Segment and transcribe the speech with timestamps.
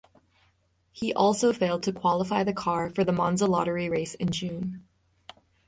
[0.91, 4.83] He also failed to qualify the car for the Monza Lottery race in June.